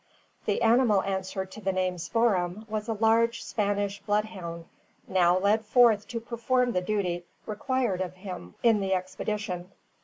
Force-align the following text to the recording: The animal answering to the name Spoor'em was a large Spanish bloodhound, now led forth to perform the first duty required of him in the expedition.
The 0.47 0.63
animal 0.63 1.03
answering 1.03 1.49
to 1.49 1.61
the 1.61 1.71
name 1.71 1.97
Spoor'em 1.99 2.67
was 2.67 2.87
a 2.87 2.93
large 2.93 3.43
Spanish 3.43 4.01
bloodhound, 4.01 4.65
now 5.07 5.37
led 5.37 5.63
forth 5.63 6.07
to 6.07 6.19
perform 6.19 6.71
the 6.71 6.79
first 6.81 6.87
duty 6.87 7.25
required 7.45 8.01
of 8.01 8.15
him 8.15 8.55
in 8.63 8.79
the 8.79 8.95
expedition. 8.95 9.71